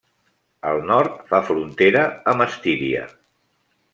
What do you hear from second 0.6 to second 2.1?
Al nord fa frontera